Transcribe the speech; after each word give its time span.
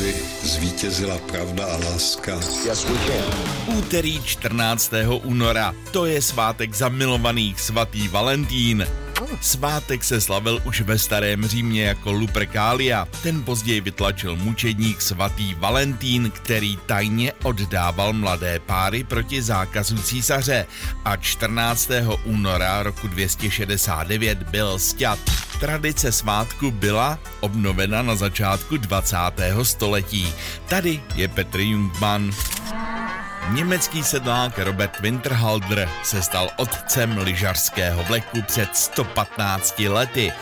aby 0.00 0.14
zvítězila 0.42 1.18
pravda 1.18 1.64
a 1.66 1.76
láska. 1.76 2.40
Yes. 2.64 2.86
Úterý 3.66 4.22
14. 4.24 4.92
února, 5.22 5.74
to 5.90 6.06
je 6.06 6.22
svátek 6.22 6.74
zamilovaných 6.74 7.60
svatý 7.60 8.08
Valentín. 8.08 8.86
Svátek 9.40 10.04
se 10.04 10.20
slavil 10.20 10.62
už 10.64 10.80
ve 10.80 10.98
starém 10.98 11.46
Římě 11.46 11.84
jako 11.84 12.12
Lupercalia. 12.12 13.08
Ten 13.22 13.42
později 13.42 13.80
vytlačil 13.80 14.36
mučedník 14.36 15.00
svatý 15.02 15.54
Valentín, 15.54 16.30
který 16.30 16.76
tajně 16.76 17.32
oddával 17.32 18.12
mladé 18.12 18.58
páry 18.58 19.04
proti 19.04 19.42
zákazu 19.42 19.98
císaře 20.02 20.66
a 21.04 21.16
14. 21.16 21.90
února 22.24 22.82
roku 22.82 23.08
269 23.08 24.38
byl 24.42 24.78
sťat. 24.78 25.18
Tradice 25.60 26.12
svátku 26.12 26.70
byla 26.70 27.18
obnovena 27.40 28.02
na 28.02 28.16
začátku 28.16 28.76
20. 28.76 29.16
století. 29.62 30.34
Tady 30.68 31.02
je 31.14 31.28
Petr 31.28 31.60
Jungmann. 31.60 32.30
Německý 33.50 34.02
sedlák 34.02 34.58
Robert 34.58 35.00
Winterhalder 35.00 35.88
se 36.02 36.22
stal 36.22 36.50
otcem 36.56 37.18
lyžařského 37.18 38.02
vleku 38.04 38.42
před 38.42 38.76
115 38.76 39.78
lety. 39.78 40.32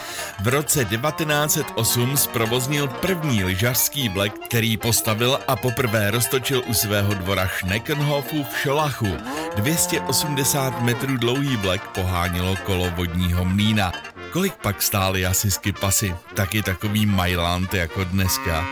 V 0.40 0.48
roce 0.48 0.84
1908 0.84 2.16
zprovoznil 2.16 2.88
první 2.88 3.44
lyžařský 3.44 4.08
vlek, 4.08 4.32
který 4.46 4.76
postavil 4.76 5.38
a 5.48 5.56
poprvé 5.56 6.10
roztočil 6.10 6.62
u 6.66 6.74
svého 6.74 7.14
dvora 7.14 7.48
Schneckenhofu 7.48 8.44
v 8.44 8.58
Šolachu. 8.58 9.16
280 9.56 10.82
metrů 10.82 11.16
dlouhý 11.16 11.56
vlek 11.56 11.82
pohánilo 11.88 12.56
kolo 12.64 12.90
vodního 12.90 13.44
mlína. 13.44 13.92
Kolik 14.32 14.54
pak 14.54 14.82
stály 14.82 15.26
asi 15.26 15.50
skipasy? 15.50 16.14
Taky 16.34 16.62
takový 16.62 17.06
Mailand 17.06 17.74
jako 17.74 18.04
dneska. 18.04 18.66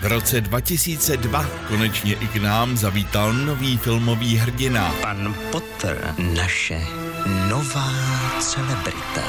V 0.00 0.06
roce 0.06 0.40
2002 0.40 1.46
konečně 1.68 2.14
i 2.14 2.26
k 2.26 2.36
nám 2.36 2.76
zavítal 2.76 3.32
nový 3.32 3.78
filmový 3.78 4.36
hrdina. 4.36 4.94
Pan 5.02 5.34
Potter, 5.50 6.14
naše 6.18 6.86
nová 7.48 7.92
celebrita. 8.40 9.22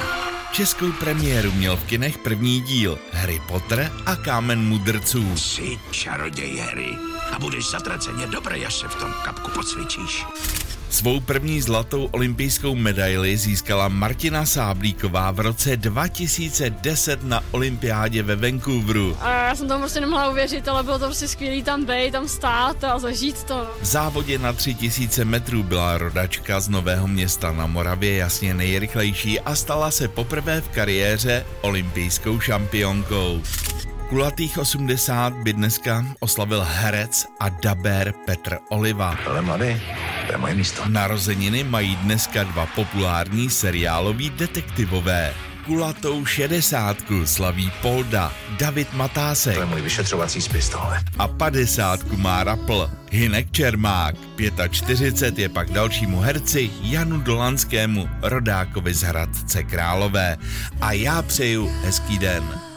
Českou 0.52 0.92
premiéru 0.92 1.52
měl 1.52 1.78
v 1.78 1.84
kinech 1.84 2.18
první 2.18 2.62
díl 2.62 3.00
Harry 3.12 3.42
Potter 3.48 3.92
a 4.06 4.16
Kámen 4.16 4.60
mudrců. 4.60 5.38
Jsi 5.38 5.80
čaroděj 5.92 6.58
Harry 6.58 6.98
a 7.32 7.40
budeš 7.40 7.70
zatraceně 7.70 8.28
dobrý, 8.28 8.66
až 8.66 8.76
se 8.76 8.88
v 8.88 8.96
tom 8.96 9.14
kapku 9.26 9.52
pocvičíš. 9.52 10.26
Svou 10.94 11.20
první 11.20 11.62
zlatou 11.62 12.06
olympijskou 12.06 12.76
medaili 12.76 13.38
získala 13.38 13.88
Martina 13.88 14.46
Sáblíková 14.46 15.32
v 15.32 15.40
roce 15.40 15.78
2010 15.78 17.24
na 17.24 17.42
olympiádě 17.52 18.24
ve 18.24 18.36
Vancouveru. 18.36 19.18
A 19.22 19.30
já 19.48 19.56
jsem 19.56 19.68
tomu 19.68 19.80
prostě 19.80 20.02
nemohla 20.02 20.30
uvěřit, 20.30 20.68
ale 20.68 20.84
bylo 20.84 21.00
to 21.00 21.06
prostě 21.06 21.28
skvělý 21.28 21.64
tam 21.64 21.86
být, 21.86 22.12
tam 22.12 22.28
stát 22.28 22.84
a 22.84 23.00
zažít 23.00 23.44
to. 23.44 23.68
V 23.82 23.86
závodě 23.86 24.40
na 24.40 24.54
3000 24.54 25.26
metrů 25.26 25.64
byla 25.64 25.98
rodačka 25.98 26.60
z 26.60 26.70
Nového 26.70 27.08
města 27.08 27.52
na 27.52 27.68
Moravě 27.68 28.18
jasně 28.18 28.54
nejrychlejší 28.54 29.40
a 29.40 29.56
stala 29.56 29.92
se 29.92 30.08
poprvé 30.08 30.62
v 30.62 30.70
kariéře 30.70 31.46
olympijskou 31.62 32.40
šampionkou. 32.40 33.42
Kulatých 34.10 34.58
80 34.58 35.34
by 35.34 35.54
dneska 35.54 36.06
oslavil 36.20 36.66
herec 36.68 37.26
a 37.40 37.50
daber 37.50 38.14
Petr 38.26 38.58
Oliva. 38.70 39.18
Ale 39.28 39.42
mladý, 39.42 39.82
to 40.28 40.32
je 40.34 40.38
moje 40.38 40.56
místo. 40.56 40.84
Narozeniny 40.88 41.64
mají 41.64 41.96
dneska 41.96 42.44
dva 42.44 42.66
populární 42.66 43.50
seriáloví 43.50 44.30
detektivové. 44.30 45.34
Kulatou 45.66 46.26
šedesátku 46.26 47.26
slaví 47.26 47.72
Polda, 47.82 48.34
David 48.60 48.94
Matásek 48.94 49.54
To 49.56 49.60
je 49.60 49.66
můj 49.66 49.82
vyšetřovací 49.82 50.42
spis 50.42 50.70
tohle. 50.70 51.00
a 51.20 51.28
padesátku 51.28 52.18
má 52.18 52.44
Rapl, 52.44 52.90
Hinek 53.12 53.52
Čermák. 53.52 54.16
45 54.72 55.42
je 55.42 55.50
pak 55.50 55.72
dalšímu 55.72 56.20
herci 56.20 56.72
Janu 56.82 57.20
Dolanskému, 57.20 58.10
rodákovi 58.22 58.94
z 58.94 59.02
Hradce 59.02 59.64
Králové. 59.64 60.38
A 60.82 60.92
já 60.92 61.22
přeju 61.22 61.72
hezký 61.84 62.20
den. 62.20 62.73